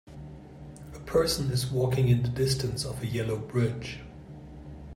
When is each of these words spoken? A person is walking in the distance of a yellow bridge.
A 0.95 0.99
person 1.01 1.51
is 1.51 1.67
walking 1.69 2.07
in 2.07 2.23
the 2.23 2.29
distance 2.29 2.85
of 2.85 3.03
a 3.03 3.05
yellow 3.05 3.37
bridge. 3.37 3.99